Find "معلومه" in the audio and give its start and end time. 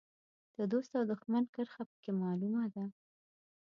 2.21-2.63